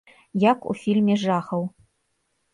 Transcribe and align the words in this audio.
Як 0.43 0.59
у 0.73 0.75
фільме 0.83 1.15
жахаў. 1.25 1.61